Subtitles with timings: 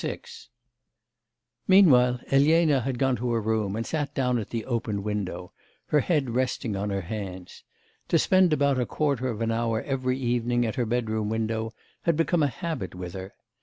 [0.03, 0.19] VI
[1.67, 5.53] Meanwhile, Elena had gone to her room, and sat down at the open window,
[5.89, 7.63] her head resting on her hands.
[8.07, 12.17] To spend about a quarter of an hour every evening at her bedroom window had
[12.17, 13.35] become a habit with her.